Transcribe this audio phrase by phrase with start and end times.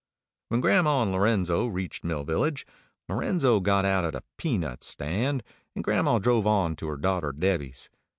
[0.47, 2.65] When grandma and Lorenzo reached Mill Village,
[3.07, 5.43] Lorenzo got out at a pea nut stand,
[5.75, 7.87] and grandma drove on to her daughter Debby's.